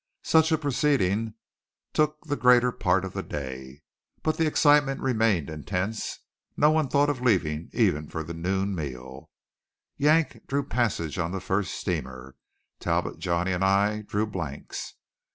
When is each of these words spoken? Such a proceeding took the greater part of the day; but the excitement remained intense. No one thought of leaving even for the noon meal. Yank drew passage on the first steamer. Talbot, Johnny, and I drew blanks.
Such 0.23 0.51
a 0.51 0.57
proceeding 0.57 1.35
took 1.93 2.25
the 2.25 2.35
greater 2.35 2.71
part 2.71 3.05
of 3.05 3.13
the 3.13 3.21
day; 3.21 3.83
but 4.23 4.35
the 4.35 4.47
excitement 4.47 4.99
remained 4.99 5.47
intense. 5.47 6.17
No 6.57 6.71
one 6.71 6.87
thought 6.89 7.11
of 7.11 7.21
leaving 7.21 7.69
even 7.71 8.09
for 8.09 8.23
the 8.23 8.33
noon 8.33 8.73
meal. 8.73 9.29
Yank 9.97 10.47
drew 10.47 10.63
passage 10.63 11.19
on 11.19 11.31
the 11.33 11.39
first 11.39 11.75
steamer. 11.75 12.35
Talbot, 12.79 13.19
Johnny, 13.19 13.51
and 13.51 13.63
I 13.63 14.01
drew 14.01 14.25
blanks. 14.25 14.95